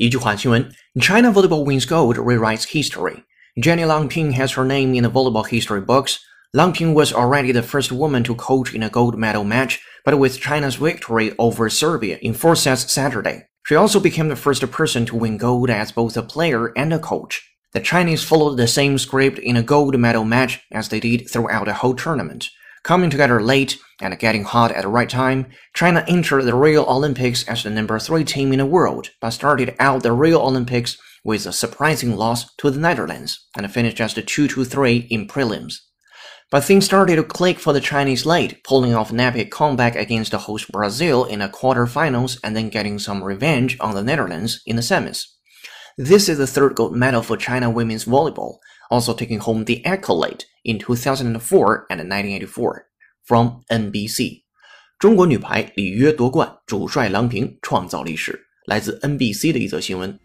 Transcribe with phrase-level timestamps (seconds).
[0.00, 3.22] China volleyball wins gold rewrites history.
[3.58, 6.24] Jenny Langping has her name in the volleyball history books.
[6.56, 10.40] Langping was already the first woman to coach in a gold medal match, but with
[10.40, 15.16] China's victory over Serbia in four sets Saturday, she also became the first person to
[15.16, 17.46] win gold as both a player and a coach.
[17.72, 21.66] The Chinese followed the same script in a gold medal match as they did throughout
[21.66, 22.48] the whole tournament.
[22.82, 27.46] Coming together late and getting hot at the right time, China entered the Rio Olympics
[27.46, 31.44] as the number three team in the world, but started out the Rio Olympics with
[31.44, 35.74] a surprising loss to the Netherlands and finished just 2-3 in prelims.
[36.50, 40.32] But things started to click for the Chinese late, pulling off an epic comeback against
[40.32, 44.76] the host Brazil in the quarterfinals and then getting some revenge on the Netherlands in
[44.76, 45.26] the semis.
[45.98, 48.56] This is the third gold medal for China women's volleyball,
[48.89, 52.85] also taking home the accolade in 2004 and 1984
[53.25, 54.43] from NBC.
[54.97, 58.47] 中国女排里约夺冠，主帅郎平创造历史。
[58.65, 60.19] 来自 NBC 的一则新闻。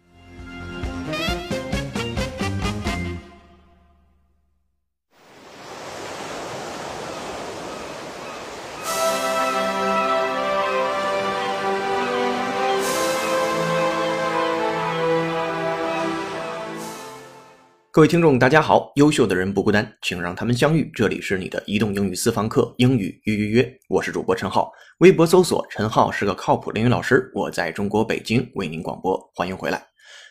[17.96, 18.92] 各位听众，大家好！
[18.96, 20.90] 优秀的人不孤单，请让他们相遇。
[20.92, 24.70] 这里是你的移动英语私房课，英语约约约，我是主播陈浩。
[24.98, 29.82] 微博搜索“陈浩是个靠谱英语老师”，我在中国北京为您广播，欢迎回来。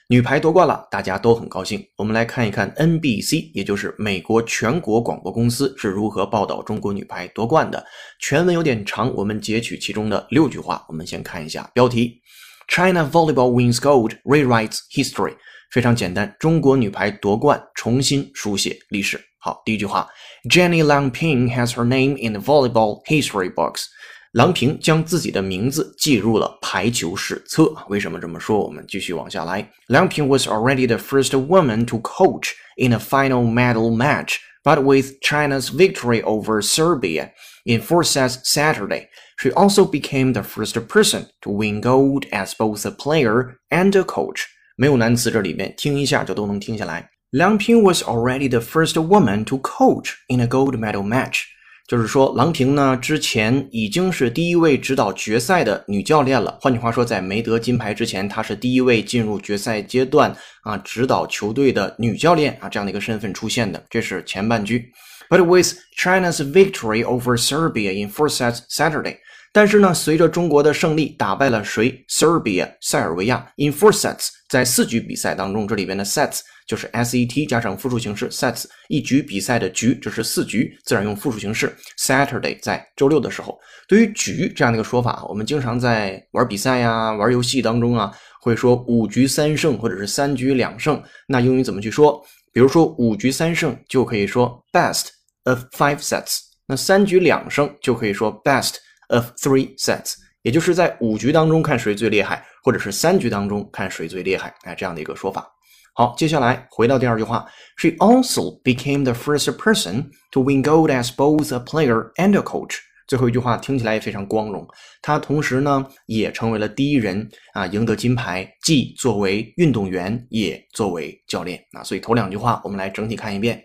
[0.10, 1.84] 女排夺冠了，大家都很高兴。
[1.98, 7.84] 我们来看一看 NBC，也就是美国全国广播公司是如何报道中国女排夺冠的。
[8.20, 10.86] 全文有点长，我们截取其中的六句话。
[10.88, 12.22] 我们先看一下标题
[12.68, 15.34] ：China volleyball wins gold, rewrites history。
[15.71, 19.21] 非常简单，中国女排夺冠，重新书写历史。
[19.39, 20.09] 好，第一句话，
[20.49, 23.85] Jenny Lang Ping has her name in the volleyball history books。
[24.33, 27.75] 郎平将自己的名字记入了排球史册。
[27.89, 28.61] 为什么这么说？
[28.61, 29.69] 我们继续往下来。
[29.89, 35.21] Lang Ping was already the first woman to coach in a final medal match, but with
[35.21, 37.33] China's victory over Serbia
[37.65, 42.85] in four sets Saturday, she also became the first person to win gold as both
[42.87, 44.47] a player and a coach.
[44.76, 47.10] 没有难词，这里面听一下就都能听下来。
[47.32, 51.42] 郎平 was already the first woman to coach in a gold medal match，
[51.88, 56.58] 就是说，郎平呢之前已经是第一位指导决赛的女教练了。
[56.62, 63.84] 换句话说，在没得金牌之前，她是第一位进入决赛阶段啊指导球队的女教练啊这样的一个身份出现的。
[63.90, 64.92] 这是前半句。
[65.30, 69.18] But with China's victory over Serbia in four sets Saturday。
[69.56, 73.50] 但是呢，随着中国的胜利，打败了谁？Serbia，塞尔维亚。
[73.56, 81.74] In four sets，在四局比赛当中，这里边的 sets 就是 s e t 加上复数形式 sets，一局比赛的局，这是四局，自然用复数形式。
[81.98, 83.58] Saturday，在周六的时候，
[83.88, 88.12] 对于局这样的一个说法，我们经常在玩比赛呀、玩游戏当中啊，
[88.42, 91.02] 会说五局三胜或者是三局两胜。
[91.30, 92.22] 那英语怎么去说？
[92.52, 95.06] 比如说五局三胜就可以说 best
[95.46, 98.74] of five sets，那三局两胜就可以说 best。
[99.10, 105.48] Of three sets，也就是在五局当中看谁最厉害，或者是三局当中看谁最厉害，哎，这样的一个说法。
[105.94, 107.46] 好，接下来回到第二句话
[107.78, 112.76] ，She also became the first person to win gold as both a player and a coach。
[113.08, 114.68] 最后一句话听起来也非常光荣，
[115.02, 121.84] 她同时呢也成为了第一人啊，赢得金牌，既作为运动员，也作为教练啊。
[121.84, 123.64] 所以头两句话我们来整体看一遍。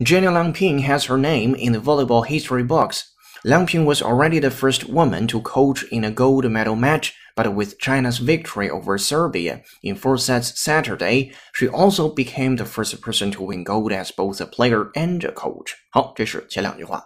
[0.00, 3.00] Jenny Lang Ping has her name in the volleyball history books.
[3.42, 7.78] Liang was already the first woman to coach in a gold medal match, but with
[7.78, 13.42] China's victory over Serbia in four sets Saturday, she also became the first person to
[13.42, 15.72] win gold as both a player and a coach.
[15.88, 17.02] 好，这是前两句话。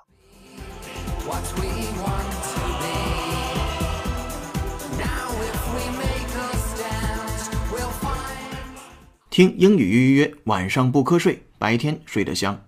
[9.30, 12.60] 听英语约约约，晚上不瞌睡，白天睡得香。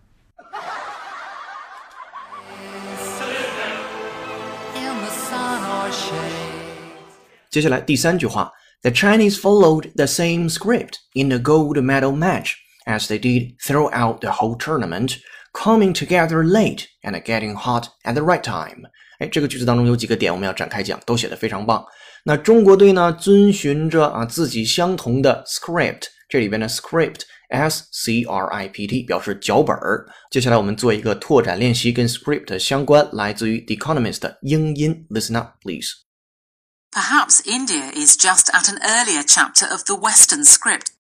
[7.56, 12.54] 接下来第三句话，The Chinese followed the same script in the gold medal match
[12.86, 15.18] as they did throughout the whole tournament,
[15.54, 18.90] coming together late and getting hot at the right time。
[19.20, 21.86] 哎，这个句子当中有几个点我们要展开讲，都写得非常棒。
[22.24, 30.08] 那中国队呢，遵循着啊自己相同的 script，这里边的 script S C R I P T 表示脚本儿。
[30.32, 35.06] 接下来我们做一个拓展练习，跟 script 相关，来自于 The Economist 的英音。
[35.10, 35.88] Listen up, please.
[36.96, 40.92] Perhaps India is just at an earlier chapter of the Western script.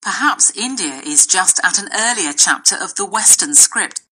[0.00, 4.02] Perhaps India is just at an earlier chapter of the Western script.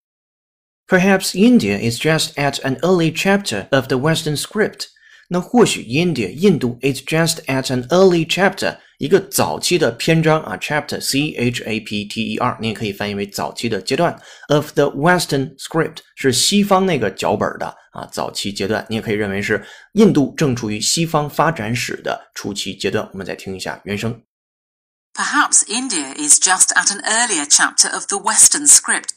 [0.89, 4.89] Perhaps India is just at an early chapter of the Western script.
[5.29, 12.33] 那或许 India 印度 is just at an early chapter 一个早期的篇章啊，chapter c h a p t
[12.33, 14.15] e r，你也可以翻译为早期的阶段。
[14.49, 23.09] of the Western script 是西方那个脚本的 啊，早期阶段，你也可以认为是印度正处于西方发展史的初期阶段。
[23.13, 24.23] 我们再听一下原声。
[25.15, 29.11] Perhaps India is just at an earlier chapter of the Western script.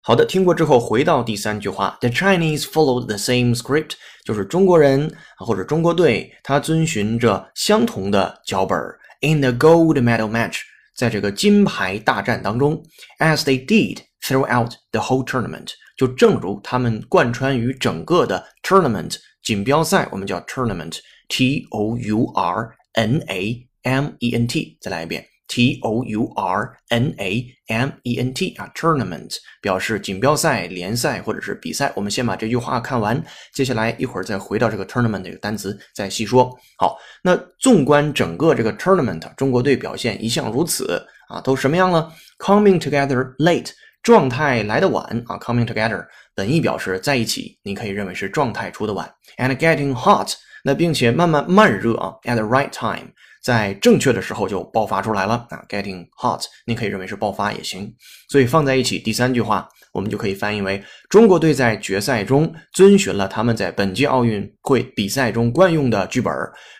[0.00, 3.92] 好的，听过之后回到第三句话，The Chinese followed the same script，
[4.24, 8.78] 就是中国人或者中国队，他遵循着相同的脚本。
[9.20, 10.60] In the gold medal match，
[10.94, 12.82] 在这个金牌大战当中，
[13.18, 23.67] as they did throughout the whole tournament， 就正如他们贯穿于整个的 tournament 锦标赛，我们叫 tournament，T O U R N A
[23.83, 25.25] M E N T，再来一遍。
[25.49, 31.91] T O U R N A M E N T 啊，tournament 表示锦标赛、联赛或者是比赛。
[31.95, 33.21] 我们先把这句话看完，
[33.53, 36.49] 接下来一会儿再回到这个 tournament 这个单词再细说。
[36.77, 43.69] 好，那纵观整个这个 tournament，中国队表现一向如此啊，都什么样了？Coming together late，
[44.03, 45.37] 状态来的晚啊。
[45.37, 46.05] Coming together
[46.35, 49.11] 本意表示在一起，你可以认为是状态出的晚。
[49.37, 50.33] And getting hot，
[50.63, 52.13] 那并且慢慢慢热啊。
[52.25, 53.13] At the right time。
[53.43, 57.93] 在正确的时候就爆发出来了啊，getting hot，你可以认为是爆发也行。
[58.29, 66.33] 所以放在一起，第三句话我们就可以翻译为：中国队在决赛中遵循了他们在本届奥运会比赛中惯用的剧本，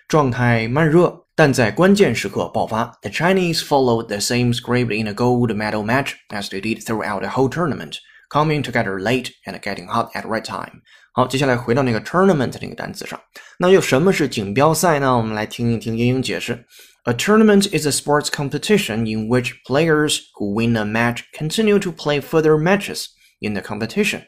[0.08, 2.99] 状态慢热，但在关键时刻爆发。
[3.03, 7.29] The Chinese followed the same script in a gold medal match as they did throughout the
[7.29, 7.97] whole tournament,
[8.31, 10.83] coming together late and getting hot at right time.
[11.13, 13.21] 好，接下来回到那个 tournament 那个单词上。
[13.59, 15.17] 那又什么是锦标赛呢？
[15.17, 16.65] 我们来听一听英英解释。
[17.05, 22.21] A tournament is a sports competition in which players who win a match continue to play
[22.21, 23.07] further matches
[23.41, 24.25] in the competition.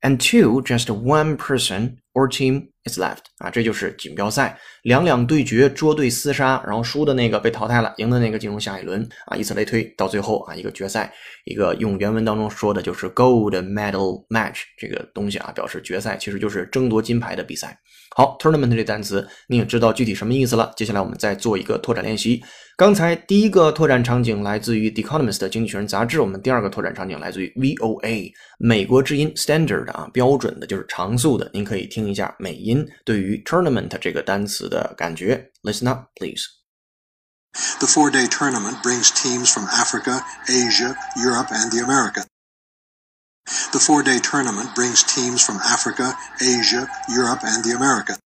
[0.00, 11.13] And two, just one person our team is left 啊，这就是锦标赛，两两对决，捉对厮杀，然后输的那个被淘汰了，赢的那个进入下一轮啊，以此类推，到最后啊，一个决赛，
[11.45, 17.77] 一个用原文当中说的就是 gold medal match 这个东西啊，表示决赛，其实就是争夺金牌的比赛。
[18.15, 20.73] 好，tournament 这单词你也知道具体什么意思了。
[20.75, 22.41] 接下来我们再做一个拓展练习。
[22.75, 31.49] 刚才第一个拓展场景来自于《The Economist》经济学人杂志，我们第二个拓展场景来自于 VOA 美国之音 Standard 啊，标准的就是常速的。
[31.53, 35.52] 您可以听一下美音对于 tournament 这个单词的感觉。
[35.62, 36.42] Listen up, please.
[37.78, 42.26] The four-day tournament brings teams from Africa, Asia, Europe, and the Americas.
[43.72, 48.18] The four-day tournament brings teams from Africa, Asia, Europe, and the Americas.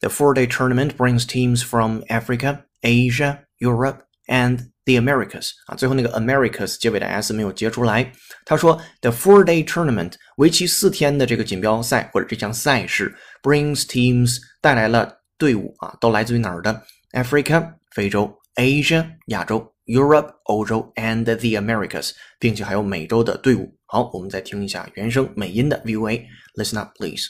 [0.00, 7.06] The four-day tournament brings teams from Africa, Asia, Europe, and the Americas 啊，最后那个 Americas 结尾的
[7.06, 8.12] s 没有接出来。
[8.44, 16.82] 他说，the four-day tournament 为期四天的这个锦标赛或者这项赛事 brings teams 带来了队伍啊，都来自于哪儿的？
[17.12, 23.76] Africa 非洲，Asia 亚洲，Europe 欧洲，and the Americas，并且还有美洲的队伍。
[23.86, 27.26] 好，我们再听一下原声美音的 VOA。Listen up, please.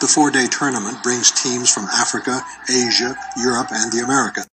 [0.00, 4.44] The four-day tournament brings teams from Africa, Asia, Europe, and the Americas.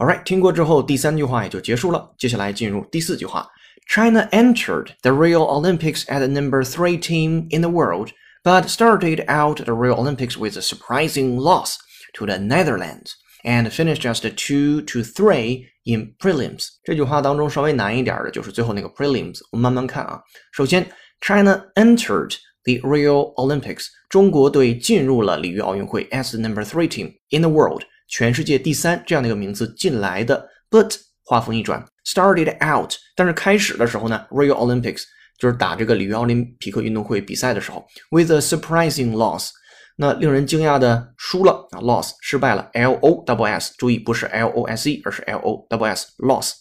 [0.00, 2.14] Alright，听过之后，第三句话也就结束了。
[2.18, 3.48] 接下来进入第四句话：
[3.88, 8.10] China entered the Rio Olympics as the number three team in the world,
[8.42, 11.76] but started out the Rio Olympics with a surprising loss
[12.12, 13.12] to the Netherlands
[13.42, 16.66] and finished just two to three in prelims。
[16.84, 20.20] 这句话当中稍微难一点的就是最后那个 prelims，我们慢慢看啊。
[20.52, 20.86] 首先，
[21.20, 27.84] China entered the Rio Olympics，中国队进入了里约奥运会 as the number three team in the world。
[28.10, 35.02] 全世界第三这样的一个名字进来的，but 话锋一转，started out，但是开始的时候呢，Rio Olympics
[35.38, 39.50] 就是打这个里约奥林匹克运动会比赛的时候，with a surprising loss，
[39.96, 46.52] 那令人惊讶的输了啊，loss 失败了，l o double s，注意不是 l o s e，而是 l o double s，loss，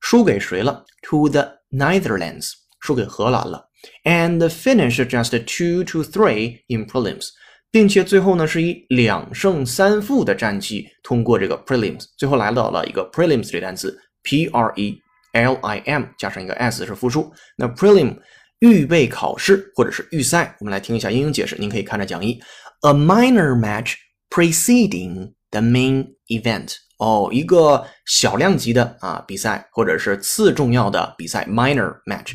[0.00, 0.84] 输给谁了？
[1.08, 3.68] To the Netherlands，输给荷兰了，
[4.04, 7.28] and finished just two to three in prelims，
[7.71, 15.01] 并且最后呢是以两胜三负的战绩通过这个 prelims，最后来到了一个 prelims 这个单词，p r e
[15.33, 18.15] l i m 加上一个 s 是复数，那 prelim。
[18.61, 21.55] 预备考试或者是预赛，我们来听一下英英解释。
[21.57, 22.37] 您可以看着讲义
[22.81, 23.93] ：A minor match
[24.29, 26.75] preceding the main event。
[26.97, 32.33] 哦，一个小量级的啊比赛，或者是次重要的比赛，minor match。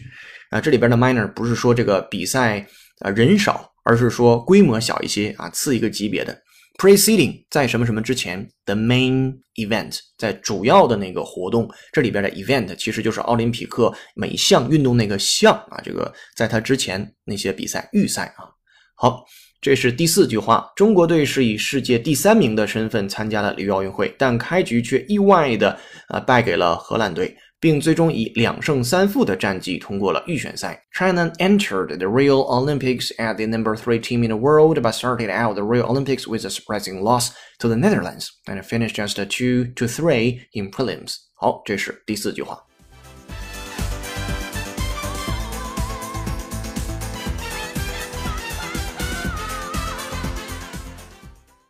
[0.49, 2.67] 啊，这里边的 minor 不是说这个比赛
[3.01, 6.37] 啊人少，而是说规模小一些啊，次一个级别的。
[6.77, 18.51] Preceding 在什么什么之前，the main event 在主要的那个活动，这里边的 event 其实就是奥林匹克每项运动那个项啊，这个在它之前那些比赛预赛啊。
[18.97, 19.25] 好，
[19.61, 27.37] 这是第四句话，中国队是以世界第三名的身份参加了里约奥运会，但开局却意外的啊败给了荷兰队。
[27.64, 30.82] 并最终以两胜三负的战绩通过了预选赛。
[30.94, 35.56] China entered the Rio Olympics as the number three team in the world, but started out
[35.56, 39.88] the Rio Olympics with a surprising loss to the Netherlands and finished just two to
[39.88, 41.16] three in prelims.
[41.36, 42.58] 好，这是第四句话。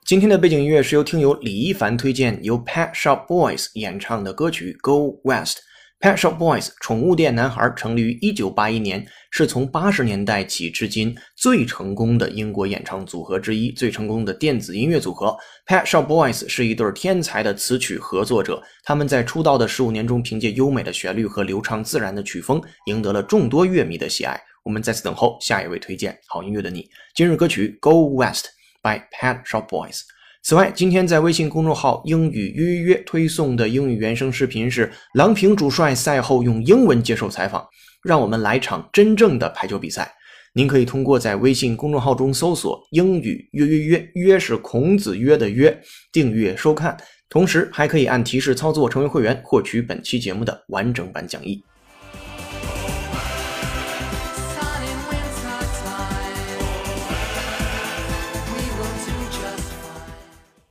[0.05, 5.57] 今天的背景音乐是由听友李一凡推荐，由 Pet Shop Boys 演唱的歌曲《Go West》。
[6.04, 15.34] Pet Shop Boys 宠物店男孩成立于1981年，是从80年代起至今最成功的英国演唱组合之一，最成功的电子音乐组合。
[15.66, 24.38] Pet Shop Boys 是一对天才的词曲合作者，他们在出道的15年中，凭借优美的旋律和流畅自然的曲风，赢得了众多乐迷的喜爱。
[24.62, 26.86] 我们在此等候下一位推荐好音乐的你。
[27.14, 28.44] 今日歌曲《Go West》
[28.82, 30.00] by Pet Shop Boys。
[30.46, 37.66] 此外，今天在微信公众号“英语约约约”推送的英语原声视频是郎平主帅赛后用英文接受采访。
[38.02, 40.12] 让我们来场真正的排球比赛。
[40.52, 45.74] 您可以通过在微信公众号中搜索“英语约约约”，约是孔子约的约，
[46.12, 46.94] 订阅收看。
[47.30, 51.64] 同时，还可以按提示操作成为会员，获取本期节目的完整版讲义。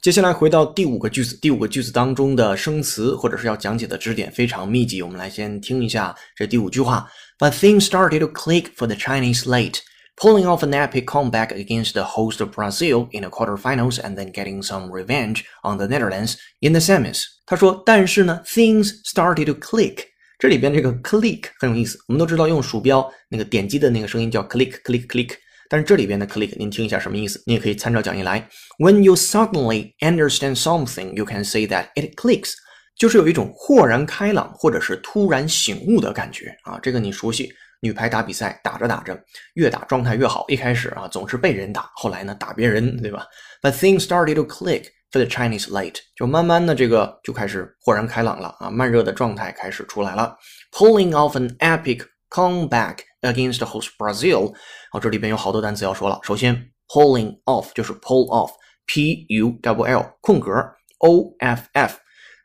[0.03, 7.10] 接下来回到第五个句子，第五个句子当中的生词或者是要讲解的知识点非常密集，我们来先听一下这第五句话。
[7.39, 9.77] But things started to click for the Chinese late,
[10.17, 14.33] pulling off an epic comeback against the host of Brazil in the quarterfinals and then
[14.33, 17.24] getting some revenge on the Netherlands in the semis。
[17.45, 20.00] 他说，但是呢，things started to click。
[20.38, 25.29] 这里边这个 click 很有意思，我们都知道用鼠标那个点击的那个声音叫 click click click。
[25.74, 27.42] 但是这里边的 click，您听一下什么意思？
[27.48, 28.48] 你也可以参照讲义来。
[28.77, 32.51] When you suddenly understand something, you can say that it clicks，
[32.96, 36.77] 就是有一种豁然开朗或者是突然醒悟的感觉啊。
[36.80, 37.51] 这个你熟悉，
[37.82, 39.20] 女排打比赛打着打着，
[39.56, 40.46] 越打状态越好。
[40.48, 43.25] 一开始啊总是被人打，后来呢打别人，对吧
[43.63, 50.38] ？But things started to click for the Chinese late，就慢慢的这个就开始豁然开朗了啊，慢热的状态开始出来了。
[50.72, 54.54] Pulling off an epic comeback against host Brazil。
[54.92, 56.20] 好，这里边有好多单词要说了。
[56.24, 60.52] 首先，pulling off 就是 pull off，p u w l 空格
[60.98, 61.98] o f f。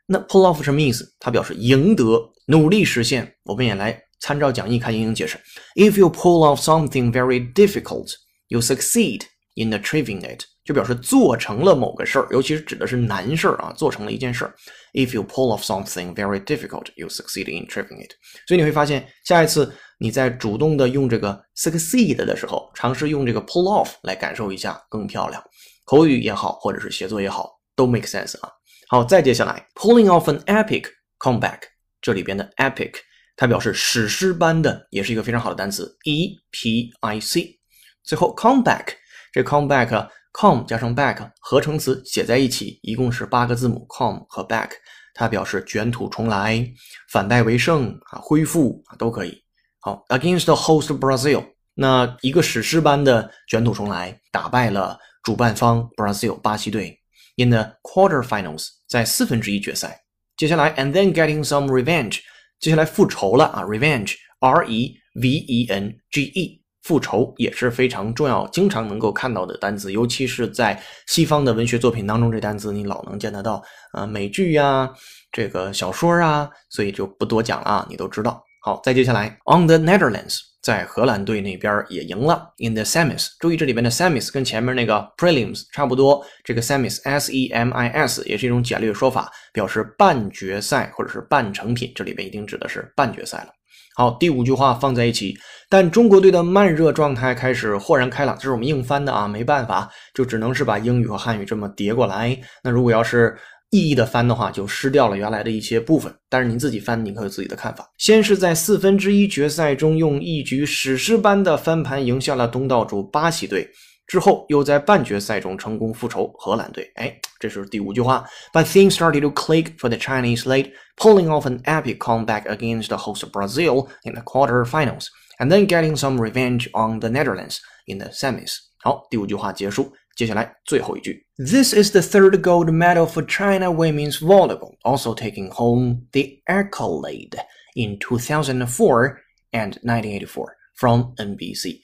[0.05, 1.15] 那 pull off 什么意思？
[1.19, 2.03] 它表示赢得、
[2.45, 3.35] 努力实现。
[3.43, 5.39] 我们也来参照讲义看英英解释。
[5.75, 8.13] If you pull off something very difficult,
[8.47, 9.23] you succeed
[9.55, 14.53] in achieving it，就表示做成了某个事儿，尤其是指的是难事儿啊，做成了一件事儿。
[14.93, 18.11] If you pull off something very difficult, you succeed in tripping it。
[18.47, 19.73] 所以你会发现，下一次。
[20.01, 25.43] 你在主动的用这个 succeed 的时候，尝试用这个 pull off 来感受一下更漂亮。
[25.85, 28.49] 口语也好，或者是写作也好，都 make sense 啊。
[28.87, 30.85] 好，再接下来 pulling off an epic
[31.17, 31.59] comeback，
[31.99, 32.93] 这里边的 epic
[33.35, 37.59] 它表示史诗般的，也是一个非常好的单词 e p i c。
[38.03, 38.85] 最后 comeback，
[39.33, 44.69] 这 comeback come 加上 back 合成词写在一起，一共是八个字母 come 和 back，
[45.13, 46.65] 它表示卷土重来、
[47.11, 49.43] 反败为胜啊、恢复啊都可以。
[49.79, 51.45] 好，against the host Brazil，
[51.75, 56.99] 那一个史诗般的卷土重来，打败了主办方 Brazil 巴西队。
[57.37, 60.03] In the quarterfinals，在四分之一决赛。
[60.35, 62.19] 接下来，and then getting some revenge，
[62.59, 66.58] 接下来复仇了啊，revenge，r e v e n g e，
[66.89, 74.89] 复仇也是非常重要，经常能够看到的单词，尤其是在西方的文学作品当中，这单词你老能见得到啊，美剧呀，
[75.31, 78.43] 这个小说啊，所以就不多讲了啊，你都知道。
[78.63, 82.51] 好，再接下来，on the Netherlands，在荷兰队那边也赢了。
[82.57, 93.58] in the semis，注意这里边的 semis 跟前面那个 prelims 差不多，这个 semis s e m i s 也是一种简略说法，表示半决赛或者是半成品，这里边一定指的是半决赛了。
[93.99, 95.37] 好，第五句话放在一起，
[95.67, 102.39] 但中国队的慢热状态开始豁然开朗，这是我们硬翻的啊，没办法，就只能是把英语和汉语这么叠过来。
[102.63, 103.35] 那如果要是
[103.71, 106.09] 意义的翻的话，就失掉了原来的一些部分。
[106.29, 107.85] 但是您自己翻，您可有自己的看法。
[107.97, 113.69] 先是在四分之一决赛中用一局史诗般的翻盘赢下了东道主巴西队。
[114.08, 116.90] 之后又在半决赛中成功复仇荷兰队。
[116.96, 118.24] 哎，这是第五句话。
[118.52, 122.98] But things started to click for the Chinese late, pulling off an epic comeback against the
[122.98, 125.06] host Brazil in the quarterfinals,
[125.38, 128.50] and then getting some revenge on the Netherlands in the semis.
[128.82, 129.92] 好，第五句话结束。
[130.14, 131.26] 接下来最后一句。
[131.38, 137.36] This is the third gold medal for China women's volleyball, also taking home the accolade
[137.74, 139.16] in 2004
[139.50, 141.80] and 1984 from NBC.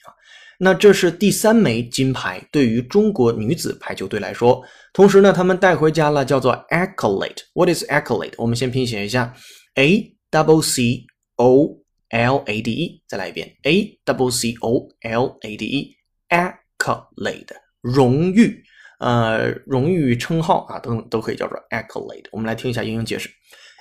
[0.58, 4.62] 那这是第三枚金牌，对于中国女子排球队来说。
[4.92, 7.38] 同时呢，他们带回家了叫做 accolade。
[7.52, 8.32] What is accolade？
[8.38, 9.34] 我们先拼写一下
[9.74, 11.04] ，a double c
[11.36, 13.02] o l a d e。
[13.06, 15.96] 再来一遍，a double c o l a d e。
[16.28, 17.48] accolade，
[17.82, 18.62] 荣誉，
[18.98, 22.24] 呃，荣誉称号啊，都都可以叫做 accolade。
[22.32, 23.28] 我们来听一下英英解释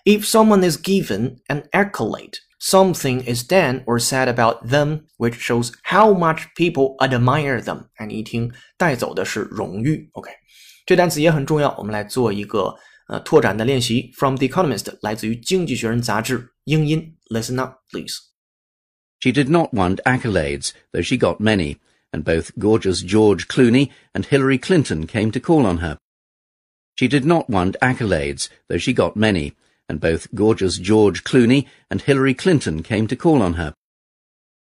[0.04, 2.34] ：If someone is given an accolade。
[2.59, 7.87] something is done or said about them which shows how much people admire them。
[7.95, 10.09] 哎，你一听带走的是荣誉。
[10.13, 10.31] OK，
[10.87, 12.75] 这单词也很重要，我们来做一个
[13.09, 14.11] 呃拓展的练习。
[14.17, 17.17] From The Economist，来自于《经济学人》杂志，英音。
[17.31, 18.15] Listen up, please.
[19.21, 21.77] She did not want accolades, though she got many,
[22.11, 25.99] and both gorgeous George Clooney and Hillary Clinton came to call on her.
[26.97, 29.53] She did not want accolades, though she got many,
[29.89, 33.75] and both gorgeous George Clooney and Hillary Clinton came to call on her.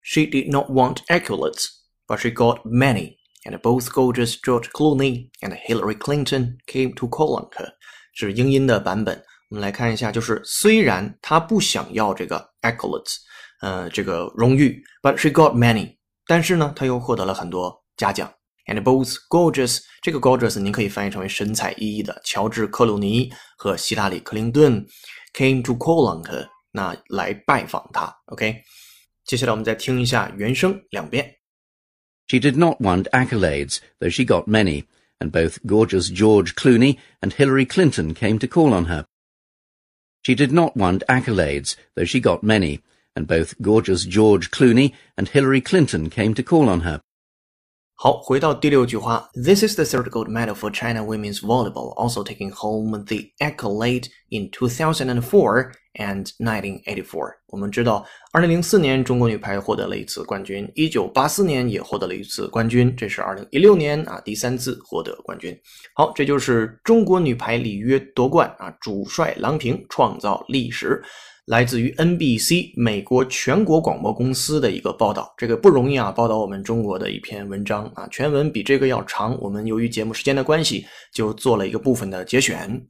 [0.01, 1.67] She did not want accolades,
[2.07, 7.39] but she got many, and both gorgeous George Clooney and Hillary Clinton came to call
[7.39, 7.73] on her.
[8.13, 9.23] 是英音的版本。
[9.49, 13.15] 我们来看一下，就是虽然她不想要这个 accolades，
[13.61, 18.31] 呃，这个荣誉，but she got many，但是呢，她又获得了很多嘉奖。
[18.65, 24.85] And both gorgeous，这个 gorgeous 您可以翻译成为神采奕奕的乔治·克鲁尼和希拉里·克林顿
[25.33, 28.15] came to call on her，那来拜访她。
[28.27, 28.61] OK，
[29.25, 31.37] 接下来我们再听一下原声两遍。
[32.27, 34.85] She did not want accolades, though she got many,
[35.17, 39.05] and both gorgeous George Clooney and Hillary Clinton came to call on her.
[40.21, 42.81] She did not want accolades, though she got many,
[43.15, 47.01] and both gorgeous George Clooney and Hillary Clinton came to call on her.
[47.96, 54.08] 好，回到第六句话，This is the third gold medal for China women's volleyball, also taking home the accolade
[54.30, 57.34] in 2004 and 1984。
[57.46, 65.56] 我们知道，二零零四年中国女排获得了一次冠军，一九八四年也获得了一次冠军，这是二零一六年啊第三次获得冠军。
[65.94, 71.00] 好，这就是中国女排里约夺冠啊，主帅郎平创造历史。
[71.46, 79.38] 来自于 NBC 美国全国广播公司的一个报道，这个不容易啊，报道我们中国的一篇文章啊，全文比这个要长。
[79.42, 82.82] 我们由于节目时间的关系，就做了一个部分的节选。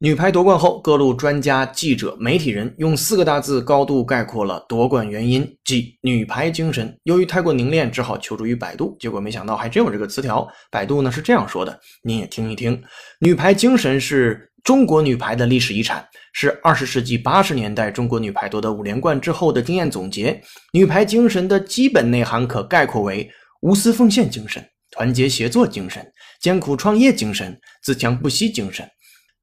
[0.00, 6.98] 女排夺冠后，各路专家、记者、媒体人用四个大字高度概括了夺冠原因，即女排精神。
[7.04, 10.46] 由于太过凝练，只好求助于百度，结果没想到还真有这个词条。
[10.70, 12.82] 百度呢是这样说的，您也听一听：
[13.20, 16.04] 女排精神是中国女排的历史遗产。
[16.36, 20.38] 是二十世纪八十年代中国女排夺得五连冠之后的经验总结。
[20.72, 26.04] 女排精神的基本内涵可概括为无私奉献精神、团结协作精神、
[26.40, 28.84] 艰苦创业精神、自强不息精神。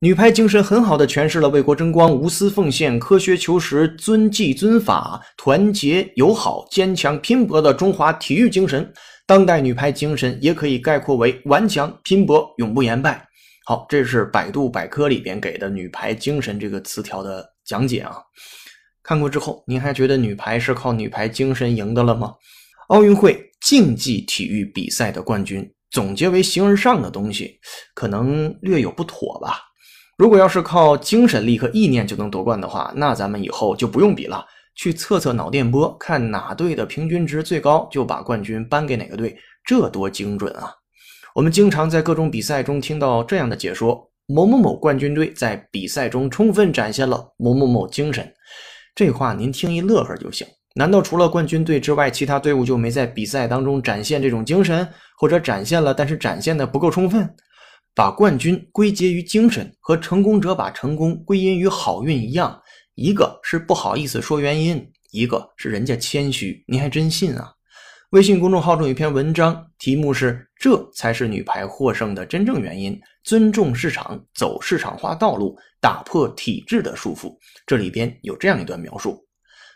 [0.01, 8.91] 女排精神很好的诠释了为国争光、无私奉献、科学求实、遵纪遵法、团结友好、坚强拼搏的中华体育精神。
[9.25, 13.25] 当代女排精神也可以概括为顽强拼搏、永不言败。
[13.71, 18.17] 好，这是百度百科里边给的“女排精神”这个词条的讲解啊。
[19.01, 22.33] 看过之后，您还觉得女排是靠女排精神赢的了吗？
[22.89, 27.61] 奥运会竞技体育比赛的冠军总结为形而上的东西，
[27.93, 29.61] 可能略有不妥吧。
[30.17, 40.73] 如果要是靠精神力和意念就能夺冠的话，那咱们以后就不用比了，去测测脑电波，看哪队的平均值最高，就把冠军颁给哪个队，这多精准啊！
[41.33, 48.29] 我们经常在各种比赛中听到这样的解说：某某某冠军队在比赛中充分展现了某某某精神。
[48.93, 50.45] 这话您听一乐呵就行。
[50.75, 54.85] 难道除了冠军队之外，其他队伍就没在比赛当中展现这种精神，
[55.17, 57.33] 或者展现了，但是展现的不够充分？
[57.95, 62.61] 把冠军归结于精神，和成功者把成功归因于好运一样，
[62.95, 67.53] 一个是不好意思说原因，一个是人家谦虚，您还真信啊？
[68.11, 77.33] 微信公众号中有一篇文章，题目是“这才是女排获胜的真正原因：尊重市场，走市场化道路，打破体制的束缚”。
[77.65, 79.25] 这里边有这样一段描述：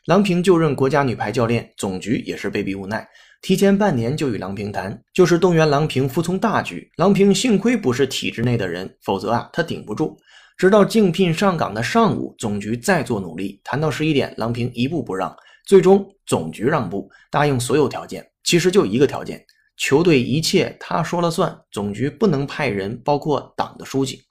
[0.08, 3.08] 郎平就任国家女排教练，总局也是被逼无奈。
[3.42, 6.92] 提前半年就与郎平谈，就是动员郎平服从大局。
[6.98, 10.18] 郎平幸亏不是体制内的人，否则啊，他顶不住。
[10.58, 15.34] 直到竞聘上岗的上午，总局再做努力，谈到十一点，郎平一步不让，
[15.66, 18.26] 最终总局让步，答应所有条件。
[18.44, 19.44] 其实就一个条件，
[19.78, 24.22] 球队一切他说了算，总局不能派人，包括党的书记，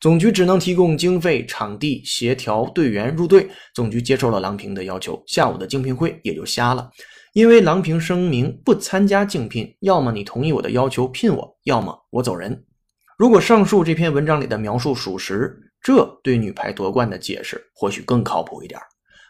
[0.00, 3.48] 总局只能提供经费、场地、协调队员入队。
[3.74, 6.90] 总局接受了郎平的要求，下午的竞聘会也就瞎了。
[7.32, 12.64] 因为郎平声明不参加竞聘，要么你同意我的要求聘我，要么我走人。
[13.16, 18.78] 如果上述这篇文章里的描述属实，这对女排夺冠的解释或许更靠谱一点。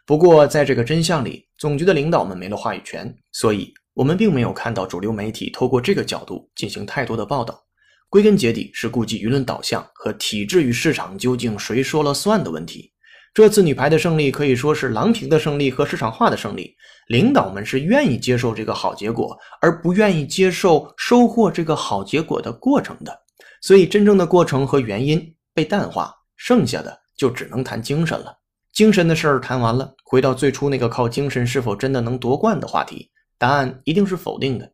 [0.05, 7.64] 不过，在这个真相里，总局的领导们没了话语权，所以我们并没有看到主流媒体透过这个角度进行太多的报道。
[8.09, 12.92] 归根结底是顾及舆论导向和体制与市场究竟谁说了算的问题。
[13.33, 16.75] 这次女排的胜利可以说是郎平的胜利和市场化的胜利。
[17.07, 23.16] 领导们是愿意接受这个好结果，而不愿意接受收获这个好结果的过程的。
[23.61, 28.37] 所以，真正的过程和原因被淡化，剩下的就只能谈精神了。
[28.72, 34.72] 精神的事儿谈完了，回到最初那个靠精神是否真的能夺冠的话题，答案一定是否定的。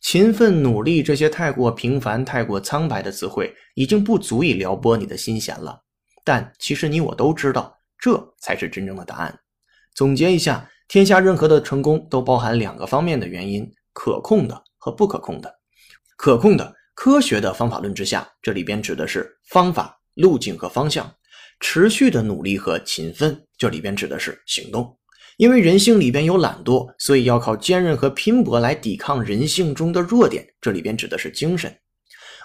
[0.00, 5.80] 勤奋努力这些太过平凡、太过苍白的词汇，已经不足以撩拨你的心弦了。
[6.24, 7.76] 但其实你我都知道。
[8.02, 9.40] 这才是真正的答案。
[9.94, 15.54] 总结一下，天下任何的成功都包含两个方面的原因：可控的和不可控的。
[16.16, 21.04] 可控的、科学的方法论之下，这里边指的是方法、路径和方向；
[21.60, 24.96] 持续的努力和勤奋，这里边指的是行动。
[25.36, 31.74] 因为人性里边有懒惰，所以要靠坚韧和拼搏来抵抗人性中的弱点，这里边指的是精神。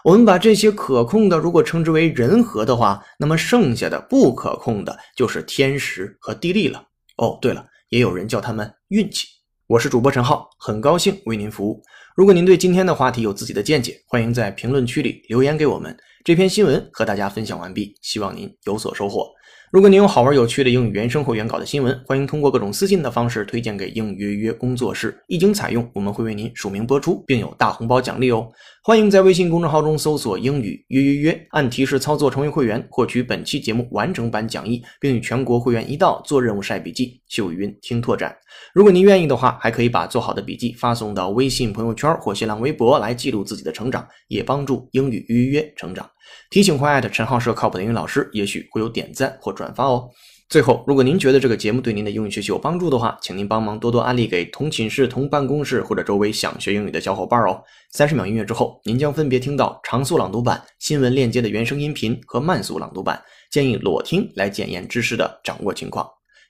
[0.03, 6.85] 我们把这些可控的，如果称之为人和的话，那么剩下的不可控的，就是天时和地利了。
[7.17, 9.27] 哦，对了，也有人叫他们运气。
[9.67, 11.81] 我是主播陈浩，很高兴为您服务。
[12.15, 15.97] 如果您对今天的话题有自己的见解，欢迎在评论区里留言给我们。
[16.25, 19.29] 这篇新闻和大家分享完毕，希望您有所收获。
[19.71, 25.15] 如果您有好玩有趣的英语原声或原稿的新闻，欢迎通过各种私信的方式推荐给英语约约工作室。
[25.27, 28.49] 一经采用，我们会为您署名播出，并有大红包奖励哦。
[28.83, 38.35] 欢迎在微信公众号中搜索“英语约约约”，按提示操作成为会员，获取本期节目完整版讲义，并与全国会员一道做任务晒笔记、秀语音、听拓展。
[38.73, 46.09] 如果您愿意的话，还可以把做好的笔记发送到微信朋友圈或新浪微博来记录自己的成长，也帮助英语约约约成长。
[46.49, 50.09] 提醒快艾特陈浩是个靠谱的英语老师，也许会有点赞或转发哦。
[50.47, 57.59] 最后，如果您觉得这个节目对您的英语学习有帮助的话，请您帮忙多多安利给同寝室、同办公室或者周围想学英语的小伙伴哦。
[57.93, 66.07] 三十秒音乐之后，您将分别听到长速朗读版、新闻链接的原声音频和慢速朗读版，建议裸听来检验知识的掌握情况。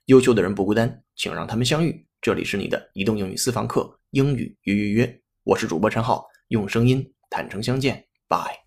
[0.07, 2.05] 优秀的人不孤单，请让他们相遇。
[2.21, 8.64] 这里是你的移动英语私房课，英语约约约，我是主播陈浩，用声音坦诚相见，拜。